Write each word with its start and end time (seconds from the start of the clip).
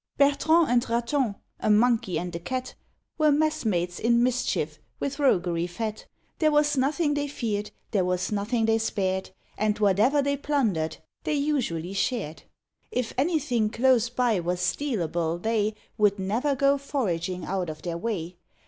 Bertrand 0.17 0.67
and 0.71 0.89
Raton 0.89 1.35
a 1.59 1.69
Monkey 1.69 2.17
and 2.17 2.43
Cat 2.43 2.73
Were 3.19 3.31
messmates 3.31 3.99
in 3.99 4.23
mischief, 4.23 4.79
with 4.99 5.19
roguery 5.19 5.67
fat; 5.67 6.07
There 6.39 6.49
was 6.51 6.75
nothing 6.75 7.13
they 7.13 7.27
feared, 7.27 7.69
there 7.91 8.03
was 8.03 8.31
nothing 8.31 8.65
they 8.65 8.79
spared, 8.79 9.29
And 9.59 9.77
whatever 9.77 10.23
they 10.23 10.37
plundered 10.37 10.97
they 11.23 11.35
usually 11.35 11.93
shared. 11.93 12.41
If 12.89 13.13
anything 13.15 13.69
close 13.69 14.09
by 14.09 14.39
was 14.39 14.59
stealable, 14.59 15.37
they 15.39 15.75
Would 15.99 16.17
never 16.17 16.55
go 16.55 16.79
foraging 16.79 17.45
out 17.45 17.69
of 17.69 17.83
their 17.83 17.99
way. 17.99 18.37